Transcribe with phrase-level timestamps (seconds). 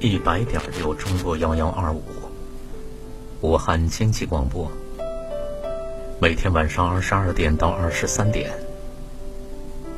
[0.00, 2.02] 一百点六，中国幺幺二五，
[3.40, 4.70] 武汉经济广播。
[6.20, 8.48] 每天晚上二十二点到二十三点，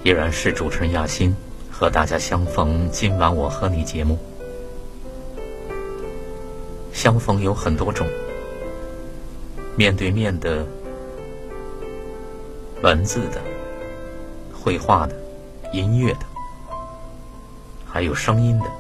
[0.03, 1.37] 依然是主持人亚欣
[1.71, 2.89] 和大家相逢。
[2.91, 4.19] 今晚我和你节目，
[6.95, 8.07] 相逢有很多种，
[9.77, 10.65] 面对面的、
[12.83, 13.39] 文字的、
[14.51, 15.15] 绘画的、
[15.75, 16.21] 音乐的。
[17.87, 18.71] 还有声音的，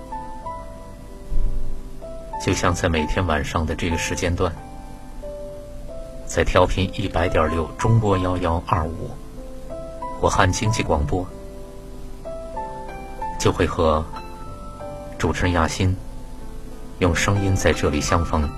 [2.41, 4.50] 就像在每天晚上的这个时间段，
[6.27, 9.10] 在调频一百点六中波幺幺二五
[10.22, 11.27] 武汉经济广播，
[13.38, 14.05] 就会和
[15.19, 15.94] 主持人亚欣
[16.98, 18.48] 用声音在这里相逢。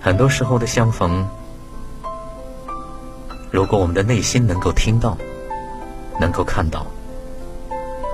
[0.00, 1.28] 很多时候的相逢，
[3.50, 5.16] 如果我们的内心能够听到。
[6.20, 6.84] 能够看到，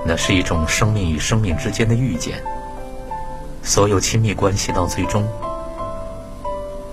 [0.05, 2.41] 那是一种生命与生命之间的遇见。
[3.63, 5.27] 所有亲密关系到最终，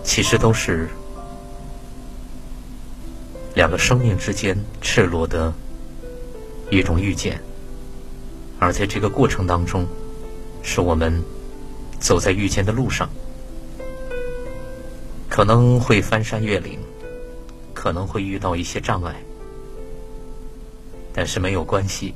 [0.03, 0.89] 其实都是
[3.55, 5.53] 两个生命之间赤裸的
[6.71, 7.39] 一种遇见。
[8.59, 9.87] 而在这个过程当中，
[10.63, 11.23] 是我们
[12.01, 13.11] 走在遇见的路上，
[15.29, 16.79] 可能会翻山越岭，
[17.75, 19.15] 可能会遇到一些障碍。
[21.13, 22.15] 但是没有关系，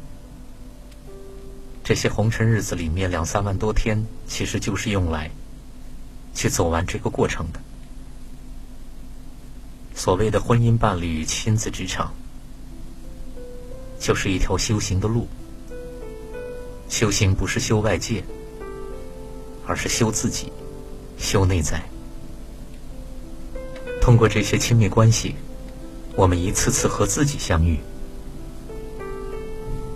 [1.87, 5.31] 这些红尘日子里面两三万多天，其实就是用来
[6.35, 7.61] 去走完这个过程的。
[9.95, 12.13] 所谓的婚姻伴侣、亲子职场，
[14.01, 15.29] 就是一条修行的路。
[16.89, 18.21] 修行不是修外界，
[19.65, 20.51] 而是修自己，
[21.17, 21.81] 修内在。
[24.03, 25.37] 通过这些亲密关系，
[26.17, 27.79] 我们一次次和自己相遇。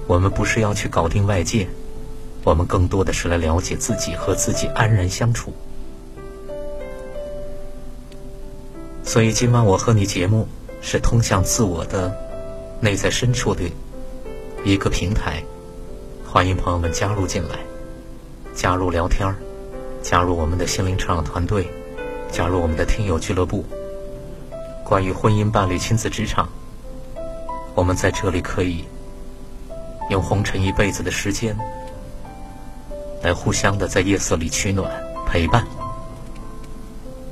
[0.06, 1.68] 我们不是要去搞定外界，
[2.42, 5.52] 我们更多的是来了解自己，和自己安然相处。
[9.04, 10.46] 所以今晚我和你节目
[10.80, 12.14] 是通向自我的
[12.80, 13.64] 内在深处的
[14.64, 15.42] 一个平台，
[16.26, 17.58] 欢迎朋友们加入进来，
[18.54, 19.34] 加入聊天
[20.02, 21.68] 加入我们的心灵成长团队，
[22.30, 23.64] 加入我们的听友俱乐部。
[24.84, 26.48] 关于婚姻、伴侣、亲子、职场，
[27.74, 28.84] 我们在这里可以。
[30.08, 31.56] 用红尘一辈子的时间，
[33.22, 34.90] 来互相的在夜色里取暖
[35.26, 35.66] 陪伴。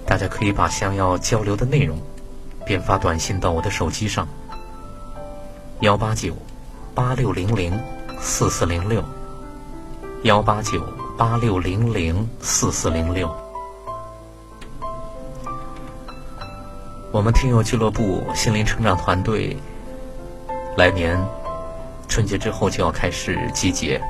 [0.06, 1.98] 大家可以把想要交流的内容，
[2.64, 4.26] 编发短信到我的手机上：
[5.80, 6.34] 幺八九
[6.94, 7.78] 八六零零
[8.20, 9.02] 四四零六，
[10.22, 10.82] 幺八九
[11.16, 13.28] 八六零零四四零六。
[17.10, 19.56] 我们听友俱乐部心灵成长团队，
[20.76, 21.18] 来年。
[22.10, 24.00] 春节之后就要开始集结，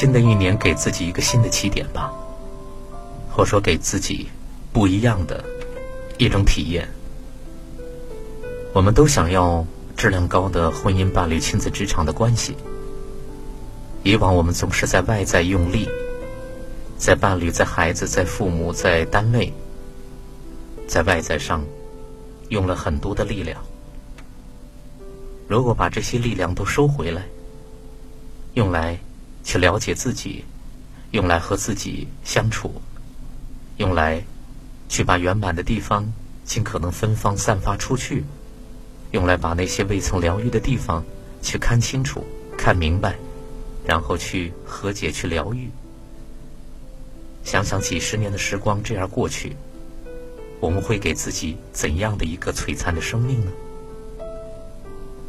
[0.00, 2.10] 新的一年给自己一个新的起点吧，
[3.30, 4.30] 或说给自己
[4.72, 5.44] 不一样的
[6.16, 6.88] 一种体验。
[8.72, 9.62] 我们都想要
[9.98, 12.56] 质量高的婚姻、伴侣、亲子、职场的关系。
[14.02, 15.86] 以往我们总是在外在用力，
[16.96, 19.52] 在伴侣、在孩子、在父母、在单位，
[20.88, 21.62] 在外在上
[22.48, 23.62] 用了很多的力量。
[25.46, 27.26] 如果把这些力量都收回来，
[28.54, 28.98] 用来
[29.42, 30.44] 去了解自己，
[31.10, 32.80] 用来和自己相处，
[33.78, 34.22] 用来
[34.88, 36.12] 去把圆满的地方
[36.44, 38.24] 尽可能芬芳散发出去，
[39.12, 41.04] 用来把那些未曾疗愈的地方
[41.42, 42.24] 去看清楚、
[42.56, 43.16] 看明白，
[43.84, 45.70] 然后去和解、去疗愈。
[47.42, 49.56] 想想几十年的时光这样过去，
[50.60, 53.50] 我们会给自己怎样的一个璀璨的生命呢？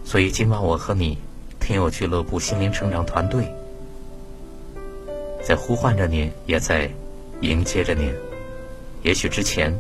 [0.04, 1.18] 所以今晚我和你，
[1.60, 3.50] 听友俱乐部心灵成长团队，
[5.44, 6.90] 在呼唤着您，也在
[7.42, 8.14] 迎接着您。
[9.04, 9.76] 也许之前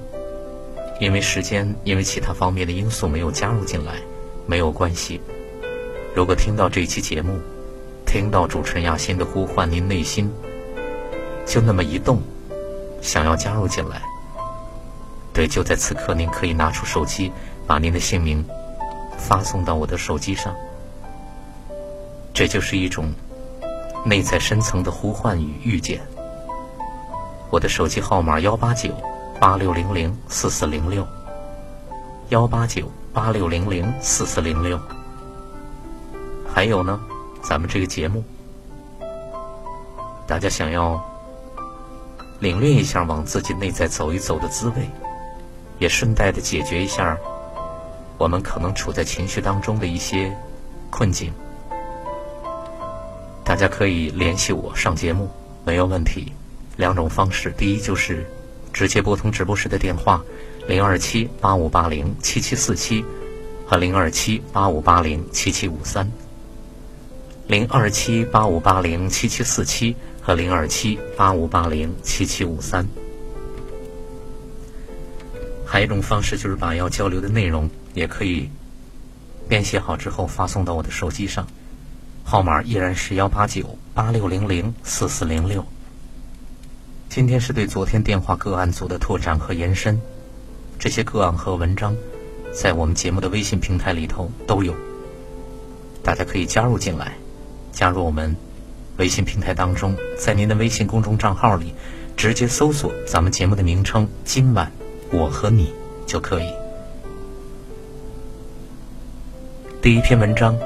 [0.99, 3.93] 因为时间，因为其他方面的因素没有加入进来，
[4.45, 5.21] 没有关系。
[6.13, 7.39] 如果听到这期节目，
[8.05, 10.29] 听到主持人亚欣的呼唤，您内心
[11.45, 12.21] 就那么一动，
[13.01, 14.01] 想要加入进来，
[15.33, 17.31] 对，就在此刻，您可以拿出手机，
[17.65, 18.45] 把您的姓名
[19.17, 20.53] 发送到我的手机上。
[22.33, 23.13] 这就是一种
[24.05, 26.01] 内在深层的呼唤与遇见。
[27.49, 28.89] 我的手机号码幺八九。
[29.39, 31.03] 八六零零四四零六，
[32.29, 34.79] 幺八九八六零零四四零六。
[36.47, 37.01] 还有呢，
[37.41, 38.23] 咱们这个节目，
[40.27, 41.03] 大家想要
[42.39, 44.87] 领略一下往自己内在走一走的滋味，
[45.79, 47.17] 也顺带的解决一下
[48.19, 50.37] 我们可能处在情绪当中的一些
[50.91, 51.33] 困境，
[53.51, 55.29] 大家可以联系我上节目，
[55.65, 56.31] 没有问题。
[56.77, 58.25] 两种方式，第一就是。
[58.71, 60.23] 直接拨通直播室的电话，
[60.69, 63.03] 零二七八五八零七七四七
[63.67, 66.09] 和零二七八五八零七七五三，
[67.47, 72.87] 零二七八五八零七七四七和零二七八五八零七七五三。
[75.65, 78.49] 还有一种方式就是把要交流的内容也可以
[79.49, 81.45] 编写好之后发送到我的手机上，
[82.31, 85.65] 号码依然是幺八九八六零零四四零六。
[87.09, 89.99] 今天是对昨天电话个案组的拓展和延伸，
[90.79, 91.93] 这些个案和文章，
[92.53, 94.73] 在我们节目的微信平台里头都有，
[96.01, 97.17] 大家可以加入进来，
[97.73, 98.33] 加入我们
[98.95, 101.73] 微信平台当中，在您的微信公众账号里
[102.15, 104.71] 直接搜索咱们节目的名称“今晚
[105.11, 105.73] 我和你”
[106.07, 106.45] 就可以。
[109.81, 110.57] 第一篇文章，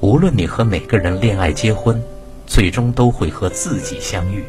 [0.00, 2.00] 无论你和哪个人恋爱结婚，
[2.46, 4.44] 最终都会和自己相遇。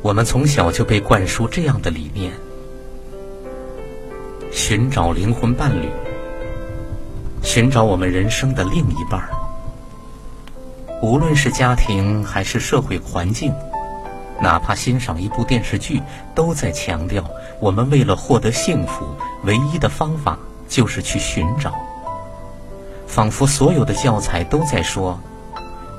[0.00, 2.32] 我们从小就被灌输这样的理念：
[4.52, 5.88] 寻找灵魂伴侣，
[7.42, 9.28] 寻找我们人生的另一半儿。
[11.02, 13.52] 无论是家庭还是社会环境，
[14.40, 16.02] 哪怕欣赏一部电视剧，
[16.34, 17.24] 都在强调
[17.60, 19.06] 我们为了获得幸福，
[19.44, 20.38] 唯一的方法
[20.68, 21.72] 就是去寻找。
[23.06, 25.18] 仿佛所有的教材都在说。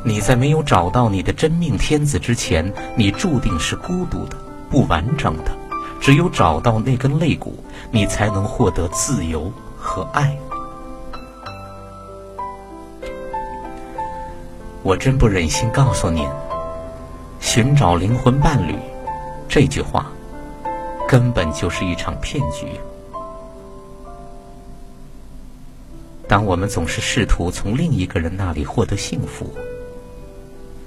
[0.05, 4.37] 你在没有找到你的真命天子之前，你注定是孤独的、
[4.69, 5.51] 不完整的。
[5.99, 7.57] 只有找到那根肋骨，
[7.91, 10.37] 你才能获得自由和爱。
[14.83, 16.25] 我真不忍心告诉您，
[17.39, 18.75] 寻找灵魂伴侣
[19.47, 20.11] 这句话，
[21.07, 22.67] 根本就是一场骗局。
[26.27, 29.49] 当我们总是试图从另一个人那里获得幸福，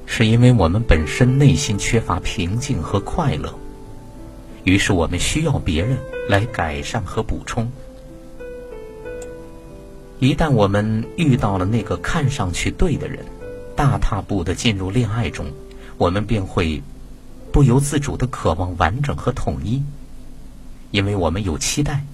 [0.05, 3.55] 是因为我们本身内心缺乏平静和快乐，
[4.64, 5.96] 于是我们需要别人
[6.29, 7.70] 来改善和补充。
[10.19, 13.25] 一旦我们遇到了那个看上去对的人，
[13.75, 15.46] 大踏步的进入恋爱中，
[16.00, 16.82] 我们便会
[17.52, 19.82] 不由自主的渴望完整和统一，
[20.91, 22.05] 因为我们有期待，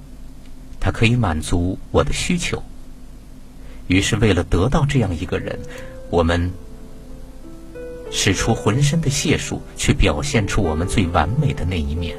[0.80, 2.64] 他可以满足我的需求。
[3.86, 5.60] 于是，为了得到这样一个人，
[6.10, 6.50] 我们。
[8.08, 12.16] 使出浑身的解数去表现出我们最完美的那一面。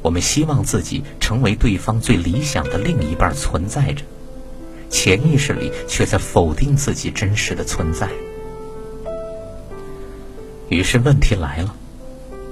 [0.00, 4.02] 我们希望自己成为对方最理想的另一半存在着，
[4.88, 8.08] 潜意识里却在否定自己真实的存在。
[10.70, 11.74] 于是问题来了，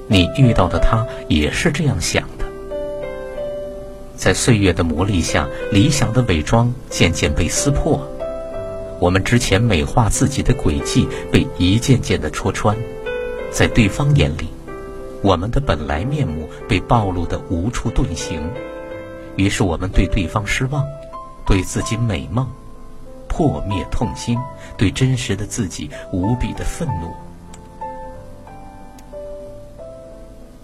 [0.09, 2.45] 你遇到的他也是这样想的。
[4.17, 8.07] 在岁月的磨砺下，理想的伪装渐渐被撕破。
[8.99, 12.77] 我们之前美化自己的轨迹被一件件的戳穿，
[13.53, 14.49] 在对方眼里，
[15.23, 18.43] 我们的本来面目被暴露的无处遁形，
[19.37, 20.85] 于是我们对对方失望，
[21.47, 22.45] 对自己美梦
[23.29, 24.37] 破灭痛心，
[24.77, 27.15] 对真实的自己无比的愤怒。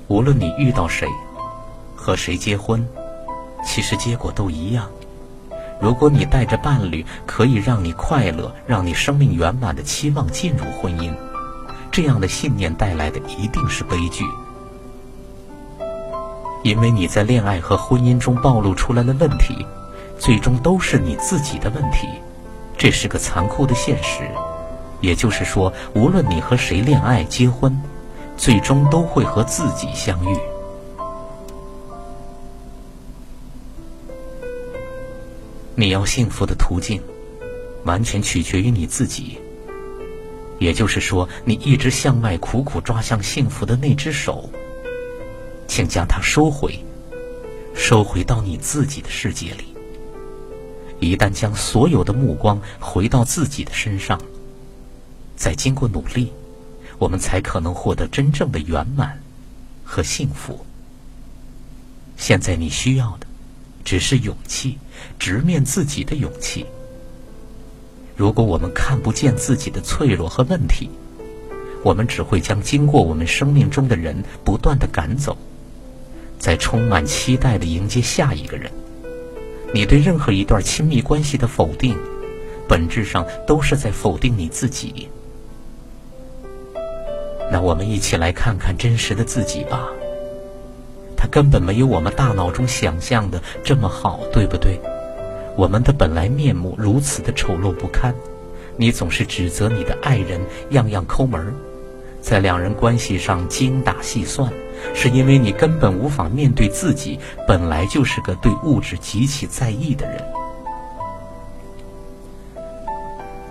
[0.09, 1.09] 无论你遇到谁，
[1.97, 2.87] 和谁结婚，
[3.65, 4.87] 其实结果都一样。
[5.81, 11.13] 如果你带着伴侣可以让你快乐、让你生命圆满的期望进入婚姻，
[11.91, 14.25] 这样的信念带来的一定是悲剧，
[16.63, 19.67] 因为你在恋爱和婚姻中暴露出来的问题，
[20.19, 22.07] 最终都是你自己的问题，
[22.77, 24.29] 这是个残酷的现实。
[25.01, 27.79] 也就是说，无论你和谁恋爱、结婚，
[28.37, 30.37] 最终都会和自己相遇。
[35.77, 37.03] 你要幸福的途径，
[37.85, 39.39] 完全取决于你自己。
[40.61, 44.49] 也就是说，你一直向外苦苦抓向幸福的那只手，
[45.67, 46.79] 请将它收回，
[47.75, 49.65] 收回到你自己的世界里。
[51.01, 54.19] 一旦将所有的目光回到自己的身上，
[55.37, 56.33] 再经过努力，
[56.99, 59.21] 我们才可能获得真正的圆满
[59.85, 60.65] 和幸福。
[62.17, 63.27] 现在你需要的，
[63.85, 64.79] 只是勇气，
[65.19, 66.65] 直面自己的勇气。
[68.17, 70.89] 如果我们看不见自己的脆弱和问题，
[71.83, 75.37] 我们只会将经过我们生命中的人不断的赶走，
[76.39, 78.71] 在充满期待的迎接下一个人。
[79.75, 81.99] 你对任何一段亲密关系的否定，
[82.69, 85.09] 本质上都是在否定你自己。
[87.51, 89.89] 那我们一起来看看真实的自己吧。
[91.17, 94.81] 他根本没有我们大脑中想象的这么好，对不对？
[95.57, 98.15] 我们的本来面目如此的丑陋不堪，
[98.77, 101.55] 你总是指责你的爱人样样抠门，
[102.21, 104.53] 在两人关系上精打细算，
[104.95, 110.23] 是因为你根本无法面对自己本来就是个对物质极其在意的人。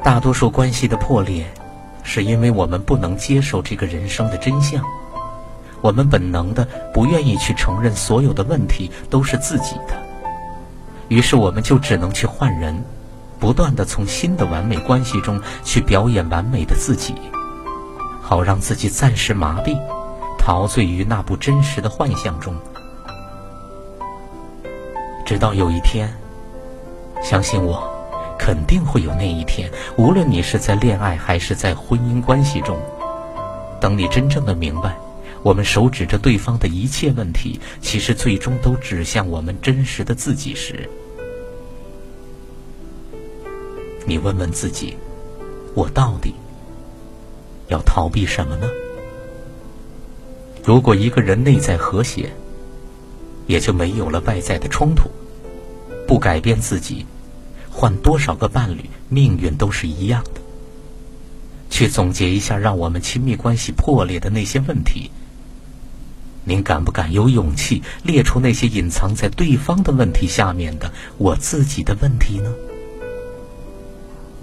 [0.03, 1.45] 大多数关系的破裂，
[2.03, 4.83] 是因为我们不能接受这个人生的真相，
[5.81, 9.95] 我们本能的不愿意去承认所有的问题都是自己的。
[11.09, 12.83] 于是我们就只能去换人，
[13.39, 17.13] 不断的从新的完美关系中去表演完美的自己，
[18.21, 19.77] 好让自己暂时麻痹，
[20.39, 22.55] 陶醉于那不真实的幻象中。
[25.25, 26.11] 直到有一天，
[27.21, 27.92] 相信我，
[28.37, 29.71] 肯定会有那一天。
[29.97, 32.77] 无论你是在恋爱还是在婚姻关系中，
[33.79, 34.95] 等你真正的明白，
[35.41, 40.89] 我们手指着对方的一切问题，其实最终都指向我们真实的自己时。
[44.05, 44.97] 你问问自己，
[45.73, 46.33] 我到底
[47.69, 48.67] 要逃避什么呢？
[50.63, 52.29] 如果一个人内在和谐，
[53.47, 55.09] 也就没有了外在的冲突。
[56.05, 57.05] 不改变自己，
[57.73, 60.41] 换多少个伴侣，命运都是一样的。
[61.69, 65.09] 去总结一下让我们亲密关系破裂的那些问题。
[66.45, 72.53] 您敢不敢有勇气列出那些隐藏在对方的问题下面的我自己的问题呢？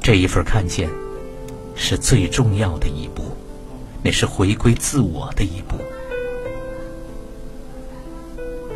[0.02, 0.90] 这一份看见，
[1.76, 3.22] 是最重要的一步，
[4.02, 5.76] 那是回归自我的一步。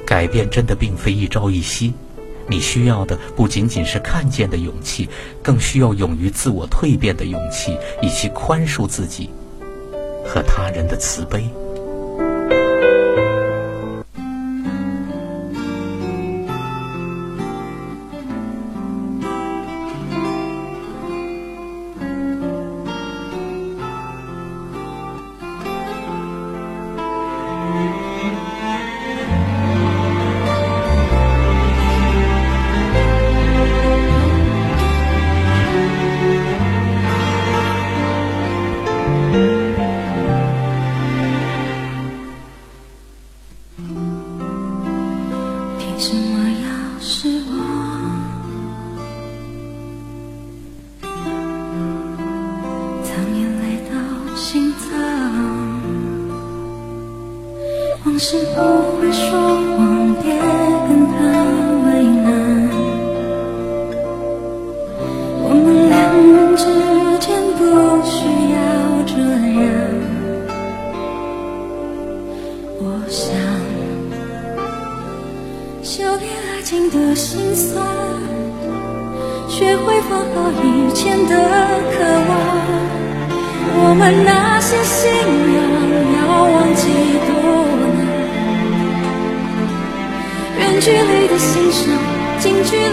[0.07, 1.95] 改变真的并非一朝一夕，
[2.47, 5.09] 你需要的不仅仅是看见的勇气，
[5.43, 9.31] 更需要勇于自我蜕变的勇气，以及宽恕自己
[10.25, 11.49] 和他人的慈悲。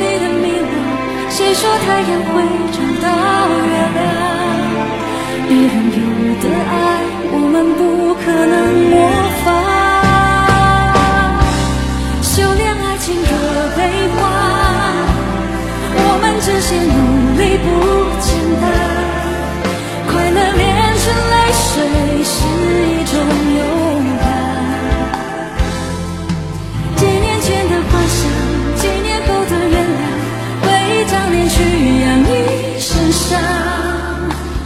[0.01, 0.73] 你的迷惘
[1.29, 2.33] 谁说太阳会
[2.75, 3.07] 找到
[3.69, 3.99] 月亮
[5.47, 5.99] 别人有
[6.41, 6.73] 的爱
[7.33, 7.79] 我们不
[8.15, 8.55] 可能
[8.89, 8.93] 模
[9.43, 9.47] 仿。
[12.23, 13.27] 修炼爱情的
[13.75, 13.79] 悲
[14.15, 14.19] 欢
[15.93, 16.95] 我们这些努
[17.37, 17.65] 力不
[18.25, 18.29] 简
[18.61, 18.63] 单。
[20.09, 20.61] 快乐炼
[21.03, 21.69] 成泪水
[22.23, 22.35] 是
[22.87, 23.00] 一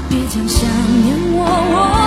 [0.09, 0.69] 别讲想
[1.03, 2.04] 念我。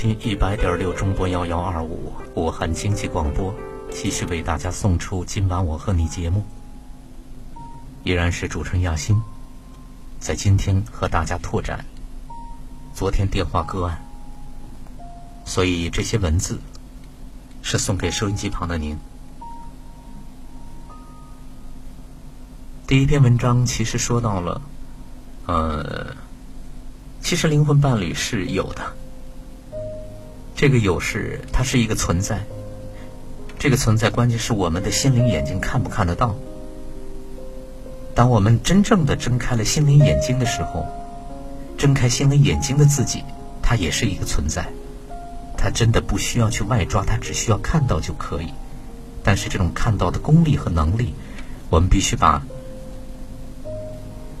[0.00, 3.54] 频一百点六中波幺幺二五武汉经济广播，
[3.92, 6.42] 继续为大家送出今晚我和你节目，
[8.02, 9.20] 依然是主持人亚欣，
[10.18, 11.84] 在今天和大家拓展
[12.94, 14.02] 昨天电话个案，
[15.44, 16.58] 所以这些文字
[17.60, 18.96] 是送给收音机旁的您。
[22.86, 24.62] 第一篇文章其实说到了，
[25.44, 26.16] 呃，
[27.20, 28.96] 其实灵魂伴侣是有的。
[30.60, 32.44] 这个有是它是一个存在，
[33.58, 36.36] 这个存在关键是我们的心灵眼睛看不看得到。
[38.14, 40.86] 当我们真正的睁开了心灵眼睛的时候，
[41.78, 43.24] 睁开心灵眼睛的自己，
[43.62, 44.68] 它也是一个存在，
[45.56, 48.52] 它真的不需要去外抓，它只需要看到就可以。
[49.24, 51.14] 但是这种看到的功力和能力，
[51.70, 52.42] 我们必须把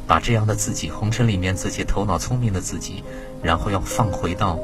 [0.06, 3.02] 把这样的自己，红尘里面自己头脑聪明的自己，
[3.42, 4.60] 然后要放回到。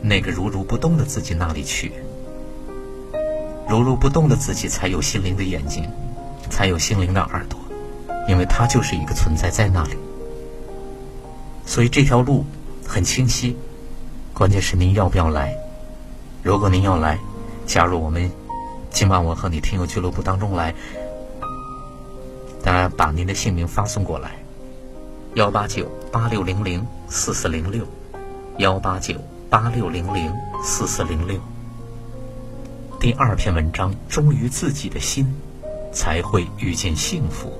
[0.00, 1.92] 那个如如不动的自己那里去，
[3.68, 5.84] 如如不动的自己才有心灵的眼睛，
[6.48, 7.58] 才有心灵的耳朵，
[8.28, 9.96] 因为它就是一个存在在那里。
[11.66, 12.44] 所以这条路
[12.86, 13.56] 很清晰，
[14.32, 15.54] 关键是您要不要来。
[16.42, 17.18] 如果您要来，
[17.66, 18.30] 加入我们
[18.90, 20.74] 今晚我和你听友俱乐部当中来，
[22.62, 24.30] 大家把您的姓名发送过来，
[25.34, 27.84] 幺八九八六零零四四零六，
[28.56, 29.14] 幺八九。
[29.50, 30.30] 八六零零
[30.62, 31.40] 四四零六，
[33.00, 35.26] 第二篇文章：忠于自己的心，
[35.90, 37.50] 才会遇见幸福。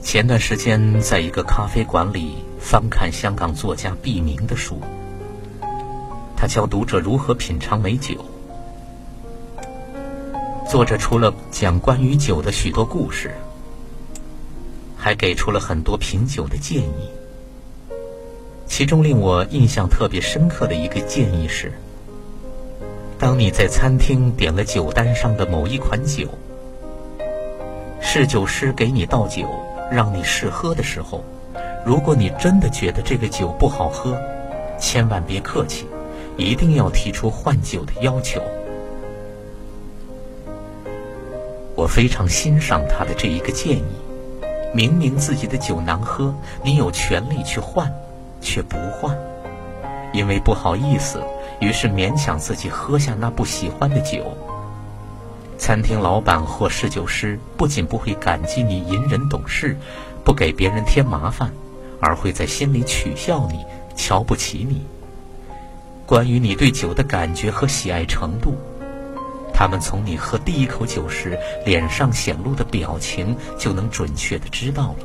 [0.00, 4.80] 前段时间，在一个咖啡馆里翻看香港作家毕明的书，
[6.36, 8.14] 他教读者如何品尝美酒。
[10.68, 13.34] 作者除了讲关于酒的许多故事。
[15.02, 17.08] 还给出了很多品酒的建议，
[18.66, 21.72] 其中令我印象特别深刻的一个建议是：
[23.18, 26.28] 当你在餐厅点了酒单上的某一款酒，
[27.98, 29.48] 侍酒师给你倒酒
[29.90, 31.24] 让你试喝的时候，
[31.86, 34.20] 如果你真的觉得这个酒不好喝，
[34.78, 35.86] 千万别客气，
[36.36, 38.38] 一定要提出换酒的要求。
[41.74, 44.09] 我非常欣赏他的这一个建议。
[44.72, 47.92] 明明自己的酒难喝，你有权利去换，
[48.40, 49.16] 却不换，
[50.12, 51.20] 因为不好意思，
[51.60, 54.24] 于是勉强自己喝下那不喜欢的酒。
[55.58, 59.76] 餐厅老板或侍酒师不仅不会感激你隐忍懂事，
[60.24, 61.52] 不给别人添麻烦，
[62.00, 63.64] 而会在心里取笑你、
[63.96, 64.86] 瞧不起你。
[66.06, 68.54] 关于你对酒的感觉和喜爱程度。
[69.60, 75.04] 他们从你喝第一口酒时脸上显露的表情，就能准确的知道了。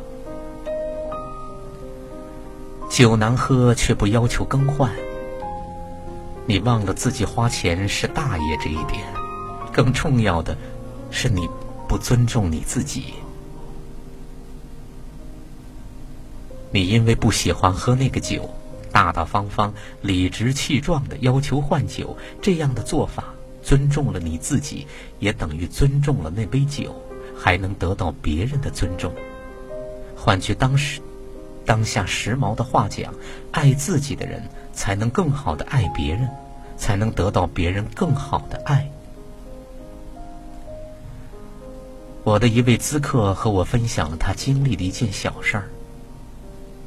[2.89, 4.89] 酒难喝却不要求更换，
[6.45, 9.03] 你忘了自己花钱是大爷这一点，
[9.73, 10.55] 更重要的
[11.11, 11.49] 是你
[11.85, 13.15] 不尊重你自己。
[16.71, 18.49] 你因为不喜欢喝那个酒，
[18.89, 23.34] 大大方方、理直气壮的要求换酒，这样的做法
[23.65, 24.85] 尊重了你自己，
[25.17, 26.95] 也等于尊重了那杯酒，
[27.35, 29.11] 还能得到别人的尊重。
[30.15, 31.01] 换句当时
[31.65, 33.11] 当下时髦的话讲，
[33.51, 34.39] 爱自己的人
[34.71, 36.29] 才能更好的爱别人，
[36.77, 38.87] 才能得到别人更好的爱。
[42.23, 45.69] 我的一位咨客和我分享了他经历的一件小事儿。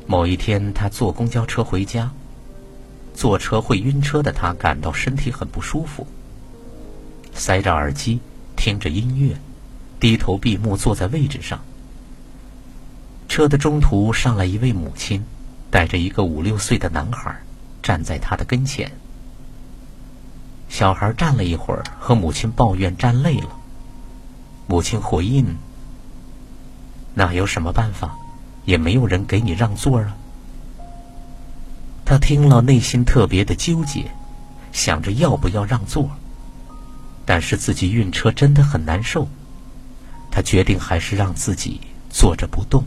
[0.07, 2.13] 某一天，他坐公交车回家，
[3.15, 6.07] 坐车会晕车的他感到身体很不舒服，
[7.39, 8.21] 塞着耳机
[8.57, 9.35] 听着音乐，
[10.01, 11.59] 低头闭目坐在位置上。
[13.29, 15.25] 车的中途上来一位母亲，
[15.71, 17.35] 带着一个五六岁的男孩，
[17.83, 18.91] 站在他的跟前。
[20.69, 23.57] 小孩站了一会儿，和母亲抱怨站累了。
[24.67, 25.57] 母亲回应
[27.15, 28.15] ：“那有什么办法？”
[28.67, 30.15] 也没有人给你让座啊！
[32.05, 34.11] 他听了，内心特别的纠结，
[34.73, 36.11] 想着要不要让座。
[37.31, 39.29] 但是自己晕车真的很难受，
[40.31, 42.83] 他决定还是让自己坐着不动。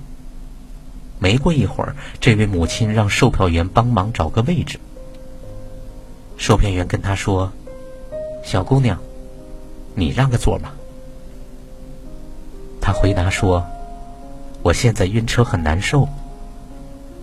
[1.19, 4.80] 没过一会儿，这位母亲让售票员帮忙找个位置。
[6.38, 7.54] 售票员跟他说
[8.43, 8.97] ：“小姑娘，
[9.93, 10.73] 你让个座吧。”
[12.82, 13.63] 他回答说。
[14.63, 16.08] 我现在晕车很难受，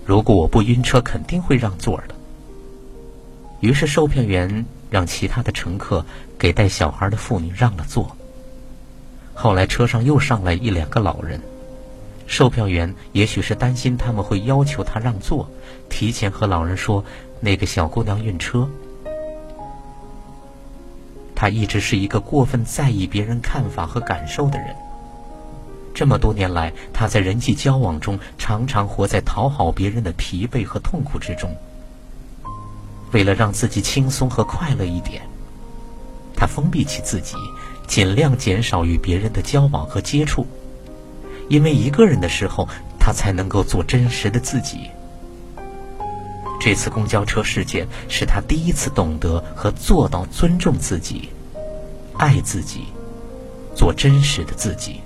[0.05, 2.15] 如果我不晕车，肯定会让座的。
[3.59, 6.05] 于是售票员让其他的乘客
[6.39, 8.17] 给带小孩的妇女让了座。
[9.35, 11.41] 后来车上又上来一两个老人，
[12.27, 15.49] 售票员也许是担心他们会要求他让座，
[15.89, 17.05] 提前和老人说
[17.41, 18.69] 那个小姑娘晕车。
[21.35, 24.75] 他一直是一个过分在意别人看法和感受的人。
[25.95, 31.57] 这么多年来，他在人际交往中常常活在讨好别人的疲惫和痛苦之中。
[33.13, 35.23] 为了让自己轻松和快乐一点，
[36.37, 37.37] 他封闭起自己，
[37.87, 40.47] 尽量减少与别人的交往和接触。
[41.49, 42.69] 因为一个人的时候，
[42.99, 44.91] 他才能够做真实的自己。
[46.61, 51.29] 这次公交车事件是他第一次懂得和做到尊重自己、
[52.19, 52.85] 爱自己、
[53.75, 55.01] 做真实的自己。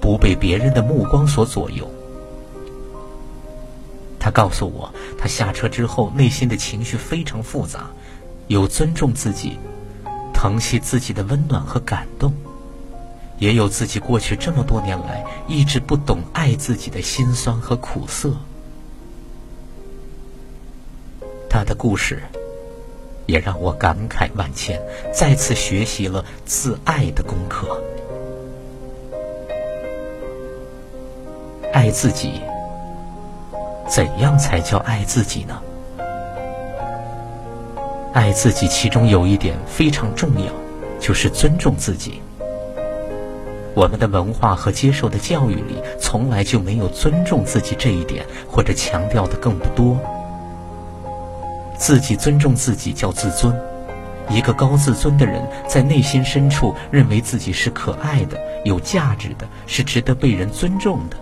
[0.00, 1.88] 不被别人的目光所左右。
[4.22, 7.90] 他告诉我，他下车之后内心的情绪非常复杂，
[8.46, 9.58] 有尊重自己、
[10.32, 12.32] 疼惜自己的温暖和感动，
[13.40, 18.32] 也有自己过去这么多年来一直不懂爱自己的心酸和苦涩。
[21.50, 22.22] 他的故事
[23.26, 24.80] 也让我感慨万千，
[25.12, 27.82] 再次学习了自爱的功课。
[31.72, 32.40] 爱自己，
[33.88, 35.60] 怎样才叫爱自己呢？
[38.12, 40.52] 爱自己，其中有一点非常重要，
[41.00, 42.20] 就是尊重自己。
[43.74, 49.98] 我们的文化和接受的教育里，从来就没有尊重自己这一点，或者强调的更不多。
[51.78, 53.58] 自己尊重自己叫自尊，
[54.28, 61.16] 一个高自尊的人，在内心深处认为自己是可爱的、有价值的，是值得被人尊重的。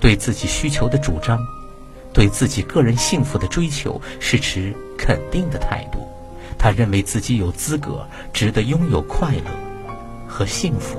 [0.00, 1.38] 对自己需求的主张，
[2.12, 6.06] 对自己个人幸福的追求，是持肯定的态度。
[6.58, 9.50] 他认为自己有资格，值得拥有快乐
[10.26, 10.98] 和幸福。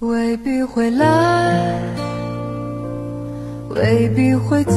[0.00, 1.80] 未必会来，
[3.70, 4.74] 未必会走。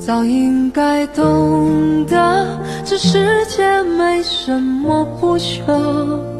[0.00, 6.39] 早应该懂得，这世界没什么不朽。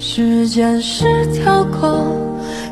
[0.00, 2.04] 时间是条狗，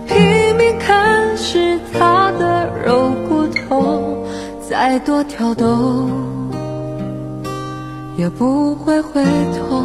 [0.07, 0.17] 拼
[0.57, 4.25] 命啃食它的肉骨头，
[4.61, 6.09] 再多挑逗
[8.17, 9.25] 也不会回
[9.59, 9.83] 头。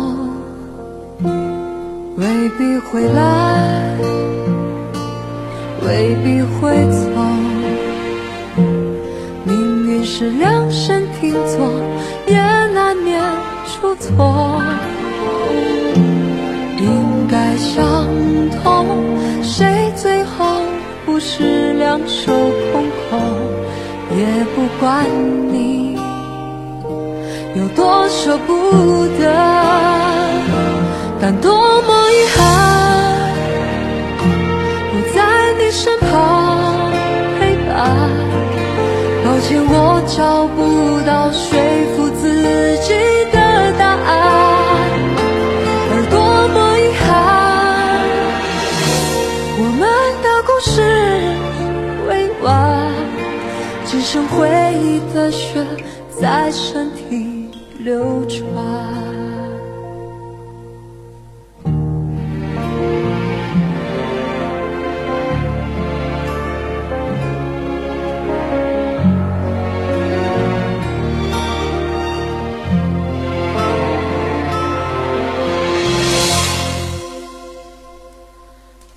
[2.15, 2.27] 未
[2.59, 3.97] 必会来，
[5.83, 7.09] 未必会走。
[9.43, 11.67] 命运是量身定做，
[12.27, 13.19] 也难免
[13.65, 14.61] 出错。
[17.61, 18.07] 伤
[18.63, 18.85] 痛，
[19.43, 20.45] 谁最后
[21.05, 22.31] 不是两手
[22.71, 23.19] 空空？
[24.17, 25.05] 也不管
[25.53, 25.97] 你
[27.55, 28.51] 有多舍不
[29.17, 29.23] 得，
[31.21, 32.39] 但多么遗憾，
[34.91, 35.17] 不在
[35.57, 36.91] 你身旁
[37.39, 37.71] 陪伴。
[39.23, 40.59] 抱歉，我找不
[41.07, 41.47] 到说
[41.95, 42.00] 服
[54.11, 54.45] 只剩回
[54.83, 55.65] 忆的血
[56.19, 58.41] 在身体流转。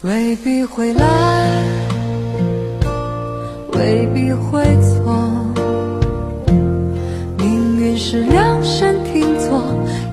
[0.03, 1.63] 未必会来，
[3.75, 4.65] 未必会
[8.15, 9.61] 是量身定做，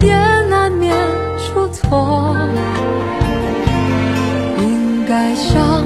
[0.02, 0.12] 也
[0.50, 0.92] 难免
[1.38, 2.36] 出错。
[4.58, 5.86] 应该想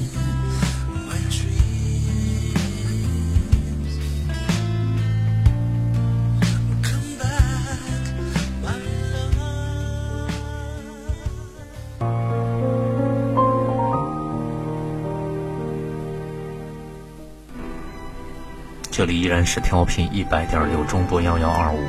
[19.01, 21.81] 这里依然是调频一百点六中波幺幺二五，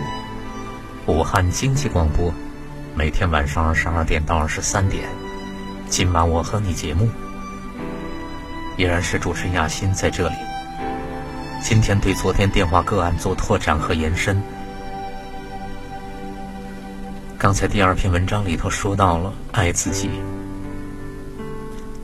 [1.04, 2.32] 武汉经济广播，
[2.94, 5.04] 每天晚上二十二点到二十三点，
[5.90, 7.06] 今晚我和你节目，
[8.78, 10.34] 依然是主持亚欣在这里。
[11.60, 14.42] 今天对昨天电话个案做拓展和延伸。
[17.36, 20.08] 刚才第二篇文章里头说到了爱自己，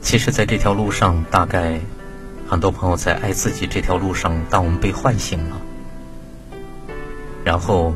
[0.02, 1.80] 其实，在这条路上，大概。
[2.48, 5.60] 很多朋友在爱自己这条路上，当我们被唤醒了，
[7.44, 7.92] 然后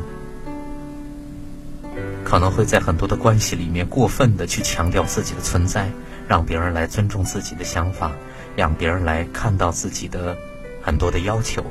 [2.23, 5.89] 可能会在很多的关系里面过分的去强调自己的存在，
[6.27, 8.11] 让别人来尊重自己的想法，
[8.55, 10.37] 让别人来看到自己的
[10.83, 11.65] 很多的要求。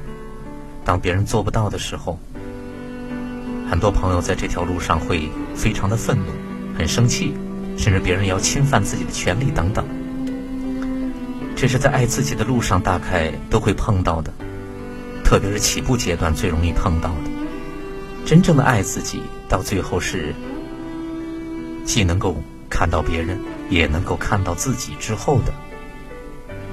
[0.85, 2.19] 当别人做不到的时候，
[3.71, 6.33] 很多朋友在这条路上会非常的愤怒，
[6.77, 7.33] 很生气，
[7.79, 9.87] 甚至别人要侵犯自己的权利等等。
[11.55, 14.33] 这是在爱自己的路上，大概都会碰到的，
[15.25, 17.31] 特别是起步阶段最容易碰到的。
[18.25, 20.35] 真正的爱自己，到最后是
[21.85, 22.37] 既能够
[22.69, 23.39] 看到别人，
[23.71, 25.53] 也能够看到自己之后的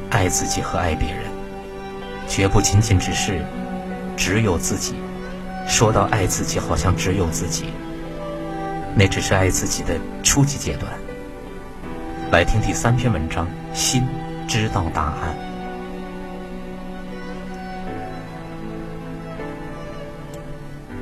[0.09, 1.23] 爱自己和爱别人，
[2.27, 3.45] 绝不仅仅只是
[4.17, 4.95] 只有自己。
[5.67, 7.65] 说到爱自己，好像只有自己，
[8.95, 10.91] 那只是爱自己的初级阶段。
[12.31, 14.03] 来听第三篇文章，心
[14.49, 15.37] 知道答案。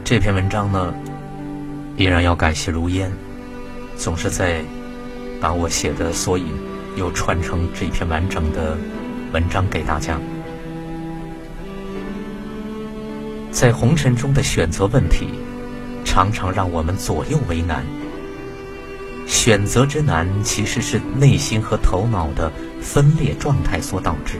[0.03, 0.93] 这篇文章呢，
[1.95, 3.09] 依然要感谢如烟，
[3.95, 4.61] 总是在
[5.39, 6.47] 把我写的索引
[6.97, 8.77] 又传成这篇完整的
[9.31, 10.19] 文章给大家。
[13.49, 15.29] 在红尘中的选择问题，
[16.03, 17.81] 常常让我们左右为难。
[19.27, 24.39] 选择之难，其实是内心和头脑的分裂状态所导致。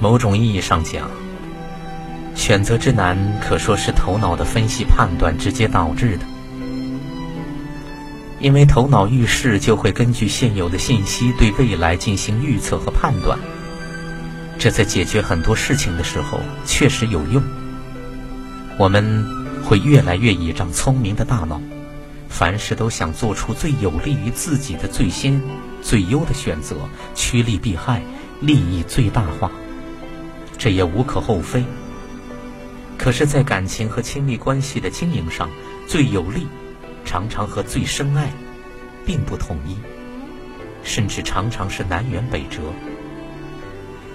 [0.00, 1.10] 某种意义上讲，
[2.34, 6.24] 选择之难可说是头脑的分析判断直接导致的。
[8.40, 13.38] 因为头脑遇事就会根据现有的信息对未来进行预测和判断。
[14.58, 17.42] 这在解决很多事情的时候确实有用。
[18.78, 19.24] 我们
[19.64, 21.60] 会越来越倚仗聪明的大脑，
[22.28, 25.40] 凡事都想做出最有利于自己的最先、
[25.82, 26.76] 最优的选择，
[27.14, 28.02] 趋利避害，
[28.40, 29.50] 利益最大化。
[30.58, 31.64] 这也无可厚非。
[32.98, 35.50] 可是，在感情和亲密关系的经营上，
[35.86, 36.46] 最有利
[37.04, 38.30] 常常和最深爱
[39.04, 39.76] 并不统一，
[40.82, 42.60] 甚至常常是南辕北辙。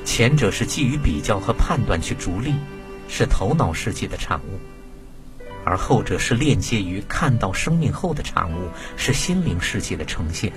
[0.05, 2.53] 前者是基于比较和判断去逐利，
[3.07, 4.57] 是头脑世界的产物；
[5.69, 10.51] 而后者是链接于看到生命后的产物，是心灵世界的呈现。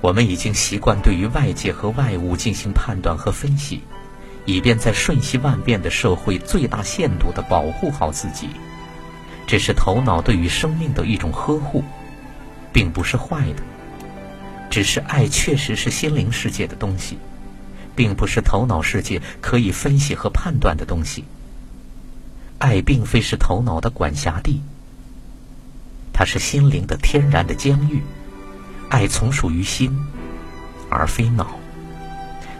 [0.00, 3.82] 我们已经习惯对于外界和外物进行判断和分析，
[4.46, 8.48] 以便在瞬息万变的社会最大限度地保护好自己。
[9.46, 11.84] 这是头脑对于生命的一种呵护，
[12.72, 13.62] 并不是坏的。
[14.70, 17.18] 只是爱确实是心灵世界的东西，
[17.94, 21.22] 并不是头脑世界可以分析和判断的东西。
[22.58, 24.60] 爱并非是头脑的管辖地，
[26.12, 28.02] 它是心灵的天然的疆域。
[28.88, 29.96] 爱从属于心，
[30.90, 31.46] 而非脑。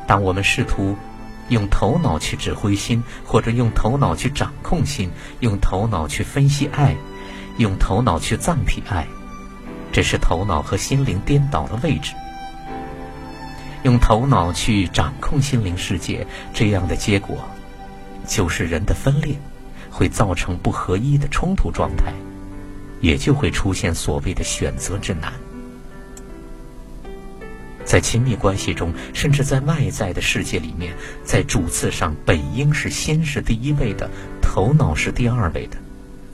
[0.07, 0.97] 当我们试图
[1.49, 6.95] 用头脑去指挥心，或者用头脑去掌控心，用头脑去分析爱，
[7.57, 9.07] 用头脑去暂体爱。
[9.91, 12.13] 这是头脑和心灵颠倒的位置。
[13.85, 17.39] 用头脑去掌控心灵世界，这样的结果，
[18.27, 19.35] 就是人的分裂，
[19.99, 22.13] 会造成不合一的冲突状态，
[23.01, 25.33] 也就会出现所谓的选择之难。
[27.85, 34.09] 在亲密关系中，甚至在外在的世界里面，在主次上本应是心是第一位的，
[34.41, 35.77] 头脑是第二位的。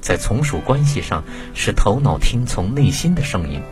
[0.02, 1.24] 在从属关系上，
[1.54, 3.62] 是头脑听从内心的声音，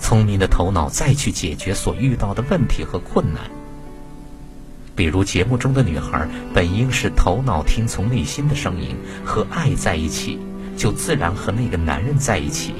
[0.00, 3.42] 聪明的头脑再去解决所遇到的问题和困难。
[4.96, 10.38] 比如节目中的女孩，本应是头脑听从内心的声音，和爱在一起，
[10.76, 12.74] 就自然和那个男人在一起，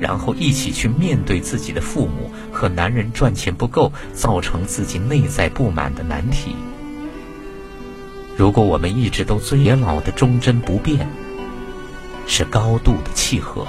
[0.00, 6.56] 然后一起去面对自己的父母和男人赚钱不够，造成自己内在不满的难题。
[8.36, 11.06] 如果我们一直都尊严老的忠贞不变。
[12.24, 13.66] 是高度的契合，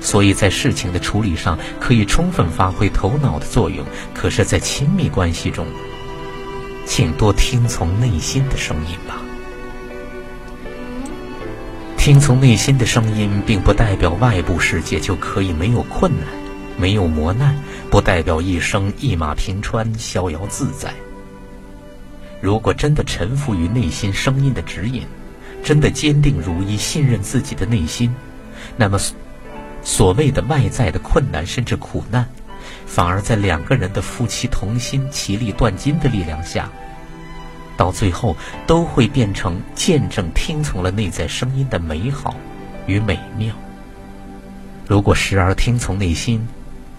[0.00, 3.86] 所以在事情的处理上可以充分发挥头脑的作用。
[4.12, 5.64] 可是，在亲密关系中，
[6.86, 9.20] 请多听从内心的声音吧。
[11.96, 16.28] 听从内心的声音，并不代表外部世界就可以没有困难、
[16.76, 17.56] 没有磨难，
[17.90, 20.92] 不代表一生一马平川、逍遥自在。
[22.42, 25.02] 如果真的臣服于内心声音的指引，
[25.62, 28.14] 真的坚定如一，信任自己的内心，
[28.76, 28.98] 那么
[29.82, 32.28] 所谓的外在的困难甚至苦难，
[32.86, 36.70] 反而在两个人的夫妻同心、其利断金的力量下，
[37.76, 42.36] 到最后都会变成见证听从了内在声音的美好
[42.86, 43.54] 与美妙。
[44.86, 46.46] 如果时而听从内心，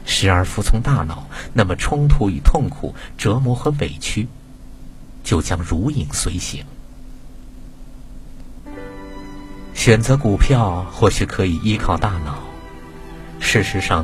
[0.05, 4.27] 时而服从大脑，那么冲突与痛苦、折磨和委屈，
[5.23, 6.63] 就将如影随形。
[9.73, 12.39] 选择股票或许可以依靠大脑，
[13.39, 14.03] 事实上，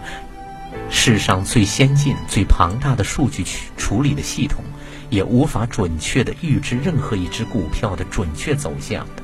[0.91, 4.63] 世上最先进、最庞大的数据处处理的系统，
[5.09, 9.23] 也无法准确的预知任何一只股票的准确走向的。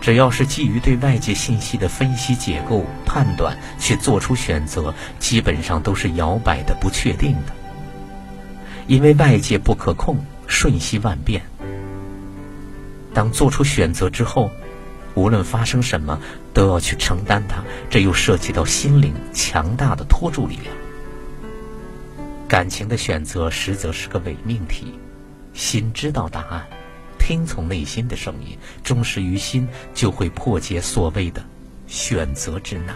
[0.00, 7.52] 只要是基于对外界信息的分析、结构、判断去做出选择，基本上都是摇摆的、不确定的，
[8.86, 10.16] 因为外界不可控。
[10.48, 11.40] 瞬息万变。
[13.14, 14.50] 当做出选择之后，
[15.14, 16.18] 无论发生什么，
[16.54, 17.62] 都要去承担它。
[17.90, 20.74] 这又涉及到心灵强大的托住力量。
[22.48, 24.98] 感情的选择实则是个伪命题，
[25.54, 26.66] 心知道答案，
[27.18, 31.42] 听从内心的声音，忠实于心，就会破解所谓的
[31.86, 32.94] 选择之难。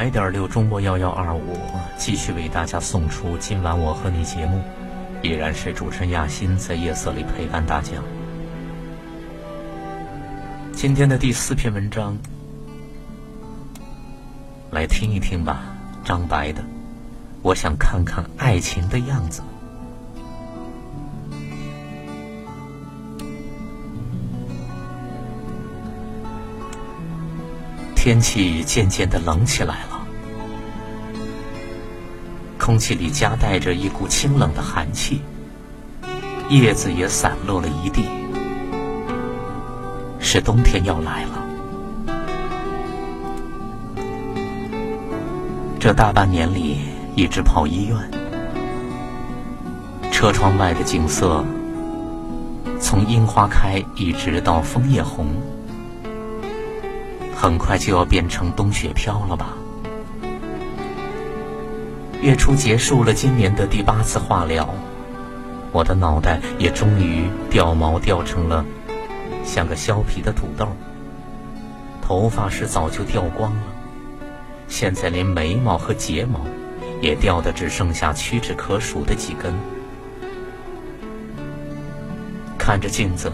[0.00, 1.58] 一百点六中波幺幺二五，
[1.98, 4.62] 继续为大家送出今晚我和你节目，
[5.20, 7.92] 依然是主持人亚欣在夜色里陪伴大家。
[10.72, 12.16] 今天的第四篇文章，
[14.70, 15.64] 来听一听吧，
[16.02, 16.64] 张白的，
[17.42, 19.42] 我想看看爱情的样子。
[27.94, 29.89] 天气渐渐的冷起来了，
[32.70, 35.20] 空气里夹带着一股清冷的寒气，
[36.50, 38.04] 叶子也散落了一地，
[40.20, 41.44] 是冬天要来了。
[45.80, 46.76] 这大半年里
[47.16, 47.98] 一直跑医院，
[50.12, 51.44] 车窗外的景色，
[52.80, 55.26] 从樱花开一直到枫叶红。
[57.34, 59.56] 很快就要变成冬雪飘了吧？
[62.22, 64.68] 月初结束了今年的第八次化疗，
[65.72, 68.62] 我的脑袋也终于掉毛掉成了
[69.42, 70.68] 像个削皮的土豆，
[72.02, 73.62] 头发是早就掉光了，
[74.68, 76.40] 现在连眉毛和睫毛
[77.00, 79.54] 也掉的只剩下屈指可数的几根。
[82.58, 83.32] 看着镜子。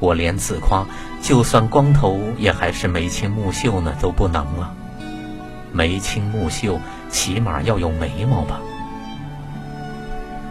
[0.00, 0.84] 我连自夸，
[1.22, 4.74] 就算光头也还是眉清目秀呢，都不能了。
[5.72, 6.78] 眉清目秀，
[7.14, 8.60] 起码要有眉毛吧？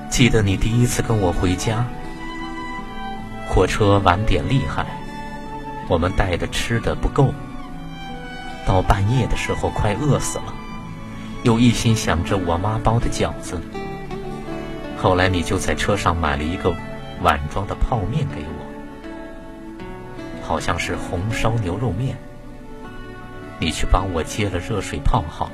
[0.09, 1.85] 记得你第一次跟我回家，
[3.49, 4.85] 火车晚点厉害，
[5.89, 7.33] 我们带的吃的不够，
[8.65, 10.53] 到半夜的时候快饿死了，
[11.43, 13.61] 又一心想着我妈包的饺子。
[14.97, 16.73] 后来你就在车上买了一个
[17.21, 18.63] 碗装的泡面给我。
[20.41, 22.15] 好像是红烧牛肉面，
[23.59, 25.51] 你去帮我接了热水泡好。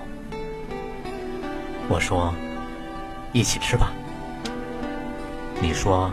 [1.89, 2.33] 我说
[3.33, 3.91] 一起吃吧。
[5.59, 6.09] 你说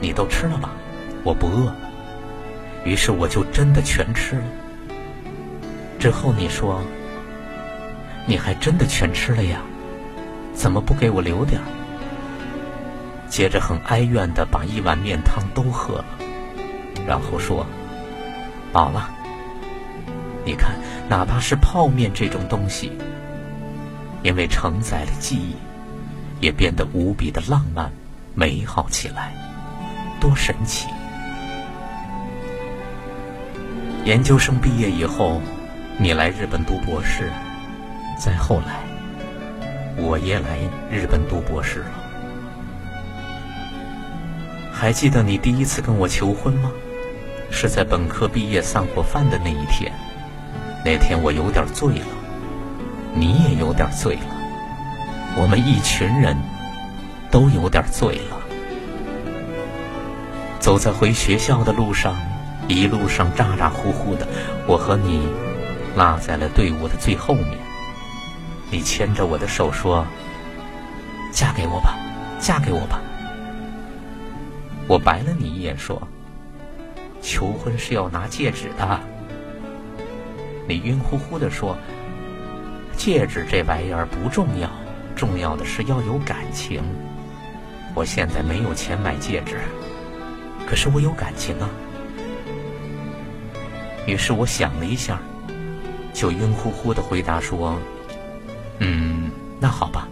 [0.00, 0.70] 你都吃了吧？
[1.24, 1.74] 我不饿。
[2.84, 4.42] 于是我就真的全吃了。
[5.98, 6.80] 之后你说
[8.26, 9.60] 你还真的全吃了呀？
[10.54, 11.66] 怎么不给我留点儿？
[13.28, 16.04] 接着很哀怨的把一碗面汤都喝了。
[17.06, 17.66] 然后说
[18.72, 19.10] ：“饱了。
[20.44, 20.76] 你看，
[21.08, 22.92] 哪怕是泡面这种东西，
[24.22, 25.54] 因为承载了记忆，
[26.40, 27.90] 也变得无比的浪漫、
[28.34, 29.32] 美好起来，
[30.20, 30.88] 多神奇！
[34.04, 35.40] 研究生毕业以后，
[35.98, 37.30] 你来日本读博士，
[38.18, 38.80] 再后来，
[39.96, 40.58] 我也来
[40.90, 41.90] 日本读博士了。
[44.72, 46.70] 还记得你第一次跟我求婚吗？
[47.50, 49.90] 是在本科毕业散伙饭的那一天。
[50.84, 52.06] 那天我有点醉了，
[53.14, 54.36] 你也有点醉了，
[55.36, 56.36] 我们一群人
[57.30, 58.36] 都有点醉了。
[60.60, 62.16] 走在回学校的路上，
[62.68, 64.26] 一路上咋咋呼呼的，
[64.66, 65.28] 我和你
[65.96, 67.58] 落在了队伍的最后面。
[68.70, 70.04] 你牵着我的手说
[71.32, 71.96] ：“嫁给我吧，
[72.38, 73.00] 嫁给我吧。”
[74.86, 76.06] 我白了你一眼说
[77.22, 79.00] ：“求婚是要拿戒指的。”
[80.68, 81.78] 你晕乎乎的说
[83.08, 84.68] ：“戒指这玩意儿不重要，
[85.16, 86.82] 重要的是要有感情。
[87.94, 89.60] 我现在没有钱买戒指，
[90.66, 91.70] 可是我有感情啊。”
[94.04, 95.18] 于是我想了一下，
[96.12, 97.78] 就晕乎乎的回答说
[98.80, 100.06] ：“嗯，那好吧。”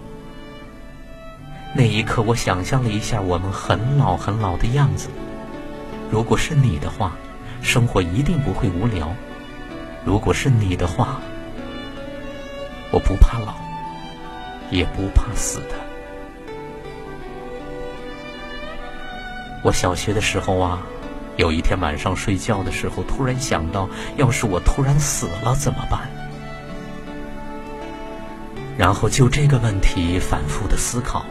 [1.77, 5.11] 那一刻，我想象了一下我们很老很老的样子。
[6.11, 7.13] 如果是你的话，
[7.61, 9.15] 生活一定不会无聊。
[10.03, 11.21] 如果是你的话，
[12.97, 13.57] 我不怕老，
[14.71, 15.75] 也不怕死的。
[19.63, 20.81] 我小学的时候啊，
[21.37, 23.87] 有一天晚上睡觉的时候，突然想到，
[24.17, 26.09] 要是我突然死了怎么办？
[28.79, 31.27] 然后就这个问题反复的思考，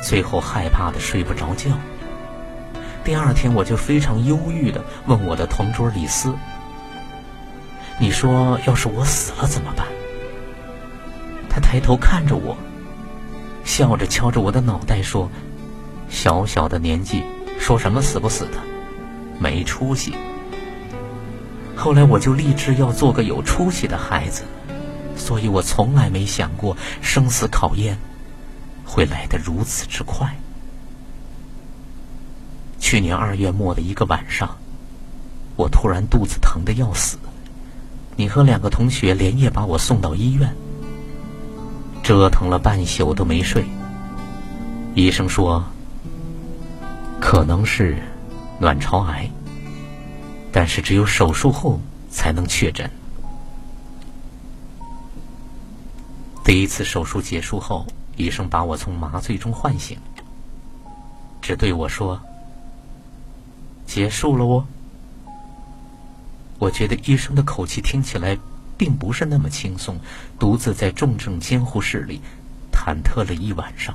[0.00, 1.72] 最后害怕的睡不着觉。
[3.02, 6.32] 第二天我就非常忧郁的问我的同桌李斯。
[7.98, 9.84] 你说，要是我死了怎么办？
[11.50, 12.56] 他抬头看着我，
[13.64, 15.28] 笑着敲着我的脑袋说
[16.08, 17.24] ：“小小的年纪，
[17.58, 18.58] 说什么死不死的，
[19.40, 20.14] 没出息。”
[21.76, 24.44] 后来我就立志要做个有出息的孩子，
[25.16, 27.98] 所以我从来没想过生死考验
[28.84, 30.36] 会来得如此之快。
[32.78, 34.56] 去年二月末的一个晚上，
[35.56, 37.18] 我突然肚子疼的要死。
[38.16, 40.54] 你和两个同学连夜把我送到医院，
[42.02, 43.64] 折腾了半宿都没睡。
[44.94, 45.64] 医生说
[47.20, 47.96] 可能是
[48.58, 49.30] 卵巢癌，
[50.50, 51.80] 但是只有手术后
[52.10, 52.90] 才能确诊。
[56.42, 57.86] 第一次手术结束后，
[58.16, 59.96] 医生把我从麻醉中唤醒，
[61.40, 62.20] 只对我说
[63.86, 64.66] ：“结束了哦。”
[66.58, 68.36] 我觉得医生的口气听起来
[68.80, 70.00] 并不是那么轻松，
[70.38, 72.18] 独自在重症监护室里
[72.72, 73.94] 忐忑了一晚上。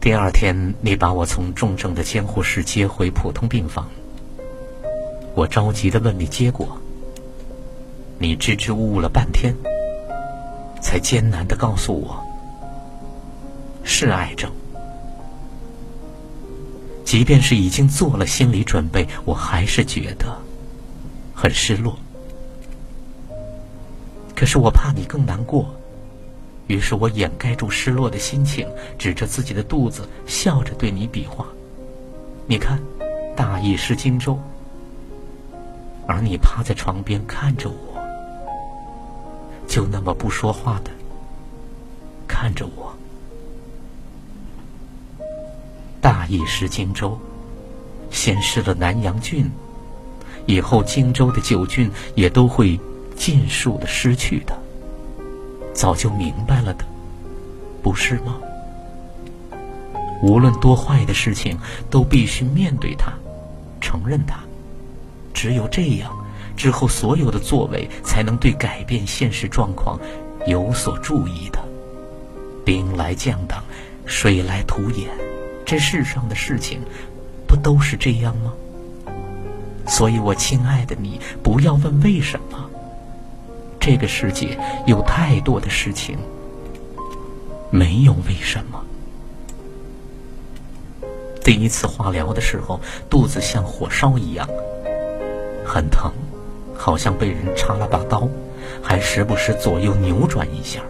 [0.00, 3.86] 第二天，你把我从重症的监护室接回普通病房，
[5.34, 6.80] 我着急的问你结果，
[8.18, 9.54] 你支支吾吾了半天，
[10.80, 12.18] 才艰难的告诉我
[13.84, 14.50] 是癌症。
[17.04, 20.34] 即便是已经做了心理准备，我还是觉得
[21.40, 21.96] 很失落。
[24.36, 25.74] 可是我怕你更难过，
[26.66, 28.68] 于是我掩盖住失落的心情，
[28.98, 31.46] 指着自己的肚子，笑着对你比划
[32.46, 32.78] ：“你看，
[33.34, 34.38] 大意失荆州。”
[36.06, 37.98] 而你趴在床边看着我，
[39.66, 40.90] 就那么不说话的
[42.28, 42.94] 看着我。
[46.02, 47.18] 大意失荆州，
[48.10, 49.50] 先失了南阳郡，
[50.50, 52.78] 以后荆州的九郡也都会
[53.14, 54.58] 尽数的失去的。
[55.72, 56.84] 早就明白了的，
[57.80, 58.36] 不是吗？
[60.20, 61.56] 无论多坏的事情，
[61.88, 63.12] 都必须面对它，
[63.80, 64.40] 承认它。
[65.32, 66.10] 只有这样，
[66.56, 70.00] 之后所有的作为才能对改变现实状况
[70.48, 71.60] 有所注意的。
[72.64, 73.62] 兵来将挡，
[74.04, 75.08] 水来土掩。
[75.64, 76.80] 这世上的事情，
[77.46, 78.52] 不都是这样吗？
[79.90, 82.70] 所以我亲爱的你，不要问为什么。
[83.80, 86.16] 这个世界有太多的事情，
[87.70, 88.82] 没有为什么。
[91.42, 92.80] 第一次化疗的时候，
[93.10, 94.48] 肚子像火烧一样，
[95.66, 96.12] 很疼，
[96.76, 98.28] 好像被人插了把刀，
[98.80, 100.80] 还时不时左右扭转一下。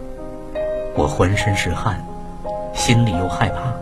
[0.95, 2.05] 我浑身是汗，
[2.75, 3.73] 心里又害怕。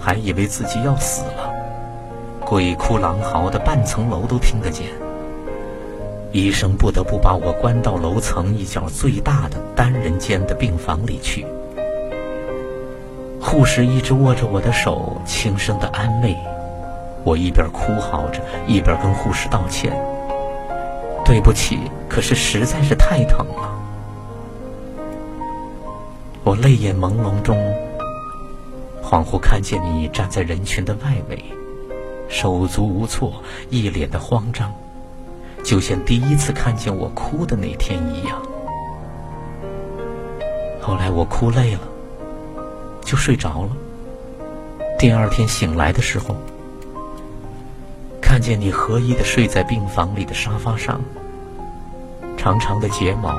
[0.00, 1.43] 还以为自己要死了，
[2.46, 4.86] 鬼哭狼嚎的，半层楼都听得见。
[6.30, 11.46] 医生不得不把我关到楼层一角最大的单人间的病房里去。
[13.40, 16.36] 护士一直握着我的手，轻声的安慰
[17.22, 19.92] 我，一边哭嚎着，一边跟护士道歉
[21.24, 21.78] ：“对不起，
[22.08, 23.70] 可是实在是太疼了。”
[26.42, 27.56] 我泪眼朦胧中，
[29.02, 31.42] 恍惚看见你站在人群的外围，
[32.28, 34.72] 手足无措，一脸的慌张，
[35.62, 38.40] 就像第一次看见我哭的那天一样。
[40.80, 41.80] 后来我哭累了，
[43.02, 43.70] 就睡着了。
[44.98, 46.36] 第二天醒来的时候，
[48.20, 51.00] 看见你合衣的睡在病房里的沙发上，
[52.36, 53.34] 长长的睫毛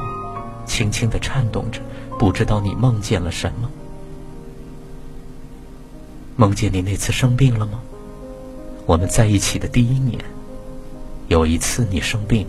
[0.65, 1.79] 轻轻的颤动着，
[2.17, 3.69] 不知道你梦见了什么。
[6.35, 7.79] 梦见你那次生病了吗？
[8.85, 10.19] 我们在一起的第一年，
[11.27, 12.45] 有一次你生病，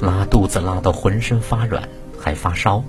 [0.00, 1.86] 拉肚子拉到浑身发软，
[2.18, 2.82] 还发烧。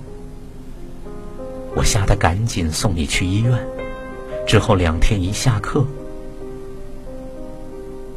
[1.74, 3.58] 我吓得赶紧送你去医院，
[4.46, 5.86] 之后两天一下课，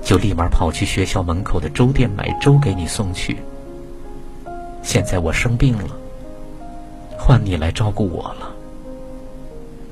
[0.02, 3.38] 就立马跑去学校门口的粥店买粥给你送去。
[4.82, 5.90] 现在我生病了，
[7.18, 8.56] 换你来照顾我了。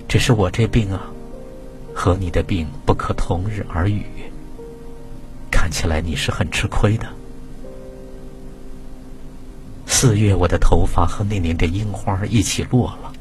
[0.07, 1.11] 只是我这病啊，
[1.93, 4.05] 和你的病不可同日而语。
[5.54, 7.08] 看起来你是很吃亏的。
[9.86, 13.14] 四月，我的头发和那年的樱花一起落了。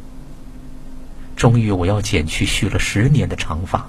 [1.37, 3.87] 终于，我要剪去蓄了十年的长发，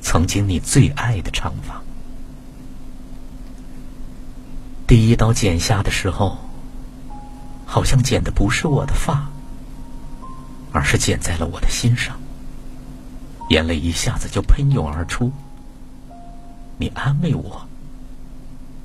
[0.00, 1.80] 曾经你最爱的长发。
[4.88, 6.36] 第一刀剪下的时候，
[7.64, 9.30] 好像剪的不是我的发，
[10.72, 12.18] 而是剪在了我的心上，
[13.50, 15.32] 眼泪一下子就喷涌而出。
[16.78, 17.66] 你安慰我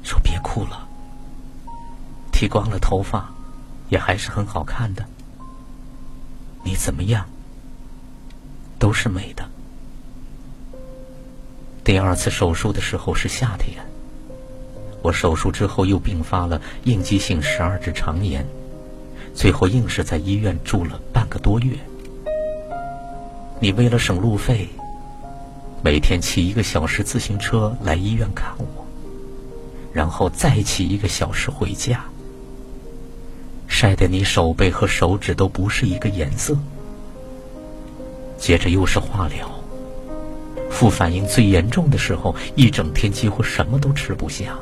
[0.03, 0.87] 说：“别哭了，
[2.31, 3.29] 剃光了头发，
[3.89, 5.05] 也还是很好看的。
[6.63, 7.25] 你怎么样？”
[8.79, 9.47] 都是美的。
[11.83, 13.77] 第二次手术的时候是夏天，
[15.03, 18.43] 我手术之后又并发了应激性十二指肠炎，
[19.35, 21.77] 最后硬是在医院住了半个多月。
[23.59, 24.67] 你为了省路费，
[25.83, 28.85] 每天骑一个小时自行车来医院看我，
[29.91, 32.05] 然后再骑一个小时回家，
[33.67, 36.55] 晒得你手背和手指都不是一个颜色。
[38.37, 39.49] 接着又是化疗，
[40.69, 44.55] 副反应最严重的时候，一整天几乎什么都吃不下。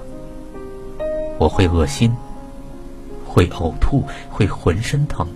[1.37, 2.13] 我会恶心，
[3.25, 5.27] 会呕吐，会浑身疼，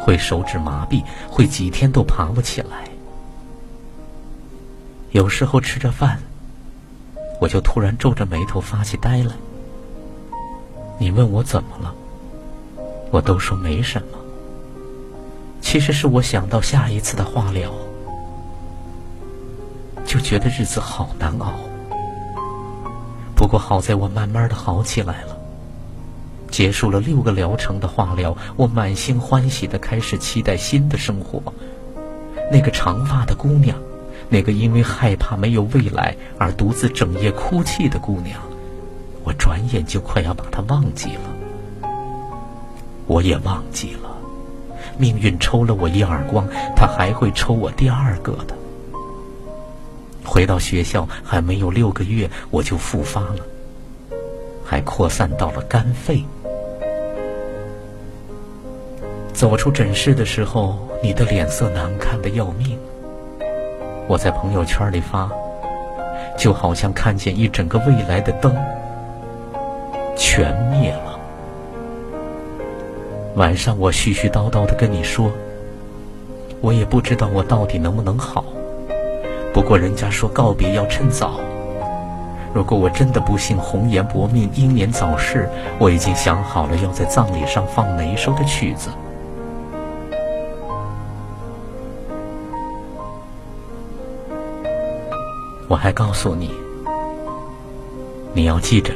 [0.00, 2.84] 会手指麻痹，会几天都爬不起来。
[5.16, 6.18] 有时候吃着饭，
[7.40, 9.32] 我就突然皱着眉头发起呆来。
[10.98, 11.94] 你问我怎么了，
[13.10, 14.08] 我都说没什么。
[15.62, 17.72] 其实是我想到下一次的化疗，
[20.04, 21.54] 就觉得日子好难熬。
[23.34, 25.34] 不过好在我慢慢的好起来了。
[26.50, 31.42] 结束了六个疗程的化疗，我满心欢喜的开始期待新的生活。
[32.52, 33.78] 那个长发的姑娘，
[34.28, 38.40] 那个因为害怕没有未来而独自整夜哭泣的姑娘，
[39.24, 41.90] 我转眼就快要把她忘记了。
[43.06, 44.10] 我也忘记了。
[44.98, 48.56] 命运抽了我一耳光，他还会抽我第二个的。
[50.24, 53.36] 回到学校还没有六个月，我就复发了，
[54.64, 56.24] 还扩散到了肝肺。
[59.32, 62.78] 走出诊室的时候，你的脸色难看的要命。
[64.08, 65.28] 我在朋友圈里发，
[66.36, 68.54] 就好像看见一整个未来的灯
[70.16, 71.18] 全灭了。
[73.34, 75.30] 晚上我絮絮叨叨的跟你说，
[76.60, 78.44] 我也不知道我到底能不能好。
[79.52, 81.40] 不过人家说告别要趁早。
[82.54, 85.48] 如果我真的不幸红颜薄命、英年早逝，
[85.78, 88.88] 我已经想好了要在葬礼上放哪一首的曲子。
[95.68, 96.50] 我还告诉你，
[98.32, 98.92] 你要记着，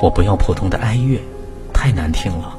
[0.00, 1.18] 我不要普通的哀乐，
[1.72, 2.58] 太难听了。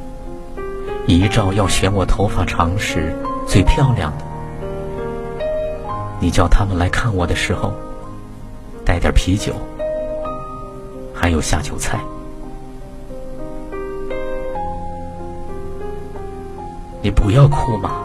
[1.05, 3.15] 遗照要选我头发长时
[3.47, 4.25] 最漂亮的。
[6.19, 7.73] 你叫他们来看我的时候，
[8.85, 9.53] 带点啤酒，
[11.13, 11.99] 还有下酒菜。
[17.01, 18.01] 你不要哭嘛，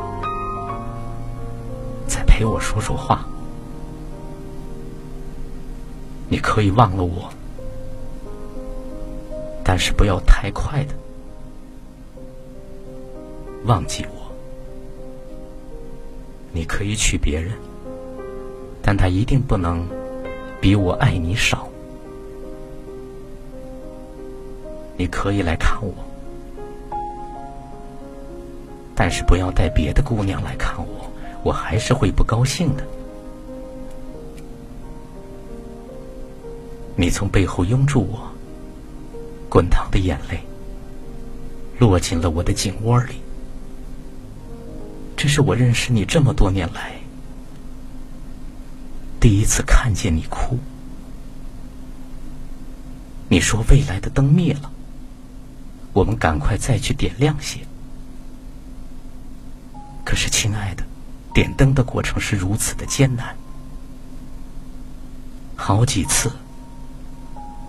[2.08, 3.24] 再陪我说说话。
[6.28, 7.30] 你可以忘了我，
[9.64, 10.94] 但是不要太快的。
[13.64, 14.32] 忘记我，
[16.52, 17.52] 你可以娶别人，
[18.82, 19.86] 但他一定不能
[20.60, 21.66] 比我爱你少。
[24.96, 25.94] 你可以来看我，
[28.94, 31.10] 但是不要带别的姑娘来看我，
[31.42, 32.84] 我还是会不高兴的。
[37.00, 38.28] 你从背后拥住我，
[39.48, 40.44] 滚烫的眼泪
[41.78, 43.20] 落进了我的颈窝里。
[45.16, 47.00] 这是我认识你这么多年来
[49.20, 50.58] 第一次看见你哭。
[53.28, 54.68] 你说未来的灯灭了，
[55.92, 57.60] 我们赶快再去点亮些。
[60.04, 60.82] 可是，亲爱的，
[61.32, 63.36] 点灯的过程是如此的艰难，
[65.54, 66.32] 好几次，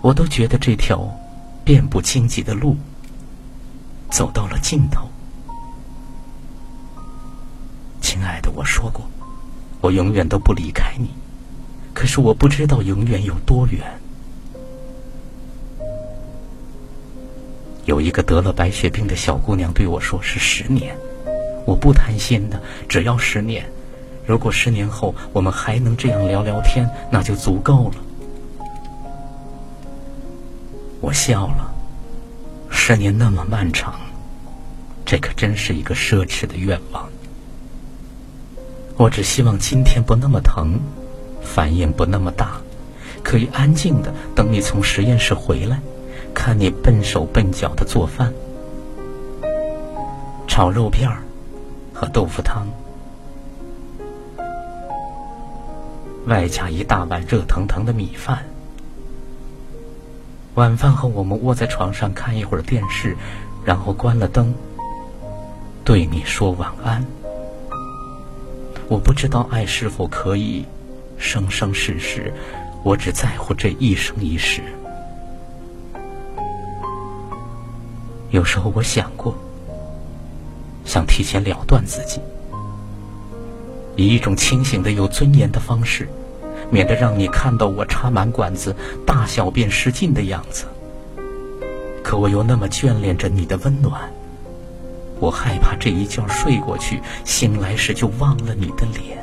[0.02, 1.08] 我都觉得这条
[1.64, 2.76] 遍布荆棘的路
[4.10, 5.08] 走到了尽头。
[8.00, 9.08] 亲爱的，我说过，
[9.80, 11.10] 我永远都不离开你，
[11.94, 13.82] 可是我不知道永远有多远。
[17.84, 20.96] 有一个得了白血病的小姑娘对我说：“是十年。”
[21.66, 23.64] 我不贪心的，只要十年。
[24.26, 27.94] 如果十年后我们还能这样聊聊天，那就足够了。
[31.00, 31.72] 我笑了，
[32.70, 33.94] 十年那么漫长，
[35.04, 37.08] 这可真是一个奢侈的愿望。
[38.96, 40.78] 我只希望今天不那么疼，
[41.42, 42.60] 反应不那么大，
[43.22, 45.80] 可以安静的等你从实验室回来，
[46.34, 48.32] 看你笨手笨脚的做饭，
[50.46, 51.22] 炒肉片儿。
[51.92, 52.66] 和豆腐汤，
[56.24, 58.39] 外加一大碗热腾腾的米饭。
[60.60, 63.16] 晚饭后，我们窝在床上看一会儿电视，
[63.64, 64.52] 然后关了灯，
[65.86, 67.02] 对你说晚安。
[68.86, 70.66] 我不知道爱是否可以
[71.16, 72.30] 生生世世，
[72.82, 74.60] 我只在乎这一生一世。
[78.28, 79.34] 有时候我想过。
[80.84, 82.20] 想提前了断自己，
[83.96, 86.06] 以一种清醒的、有尊严的方式，
[86.70, 88.74] 免得让你看到我插满管子、
[89.06, 90.64] 大小便失禁的样子。
[92.02, 94.10] 可我又那么眷恋着你的温暖，
[95.18, 99.18] 我害怕这一觉睡过去，醒来时就忘了你的脸。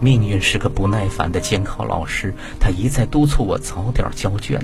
[0.00, 4.60] 命运是个不耐烦的监考老师，他一再督促我早点交卷，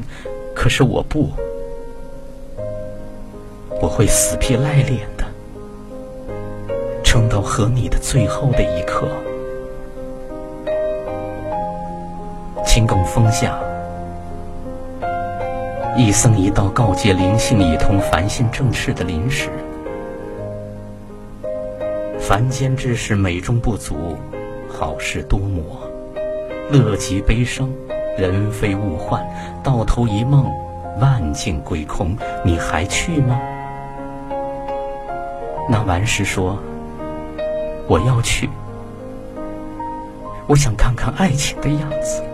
[0.55, 1.31] 可是我不。
[3.81, 5.25] 我会死皮赖脸的
[7.03, 9.09] 撑到和你的最后的一刻。
[12.81, 13.59] 青埂峰下，
[15.99, 19.51] 一僧一道告诫灵性以通凡心正事的临时，
[22.19, 24.17] 凡间之事美中不足，
[24.67, 25.63] 好事多磨，
[26.71, 27.71] 乐极悲生，
[28.17, 29.23] 人非物换，
[29.63, 30.51] 到头一梦，
[30.99, 33.39] 万境归空，你还去吗？
[35.69, 36.59] 那顽石说
[37.87, 38.49] ：“我要去，
[40.47, 42.25] 我想看看爱情的样子。”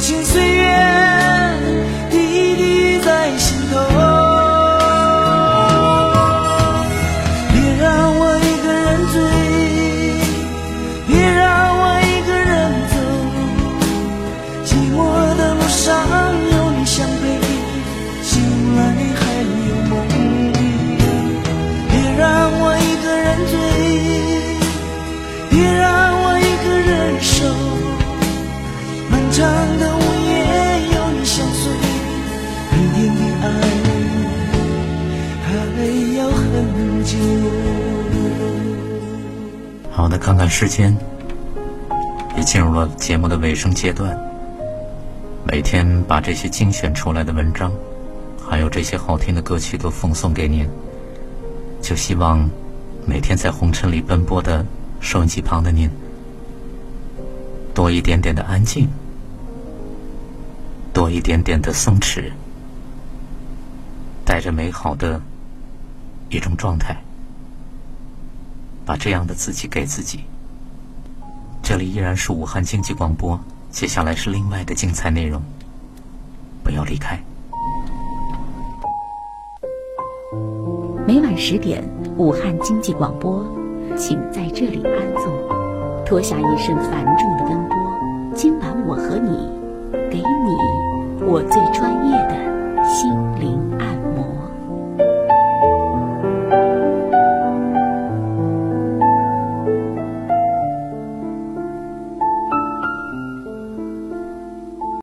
[0.00, 0.59] 心碎。
[40.60, 40.94] 时间
[42.36, 44.14] 也进入了节目的尾声阶段。
[45.42, 47.72] 每天把这些精选出来的文章
[48.38, 50.68] 还有这些好听的歌曲都奉送给您。
[51.80, 52.46] 就希望
[53.06, 54.62] 每天在红尘里奔波的
[55.00, 55.88] 收音机旁的您
[57.72, 58.86] 多一点点的安静
[60.92, 62.30] 多一点点的松弛
[64.26, 65.22] 带着美好的
[66.28, 66.94] 一种状态
[68.84, 70.20] 把这样的自己给自己。
[71.70, 73.38] 这里依然是武汉经济广播，
[73.70, 75.40] 接下来是另外的精彩内容，
[76.64, 77.16] 不要离开。
[81.06, 83.46] 每晚十点，武汉经济广播，
[83.96, 87.78] 请在这里安坐，脱下一身繁重的奔波。
[88.34, 89.30] 今晚我和你，
[90.10, 92.49] 给你我最专业的。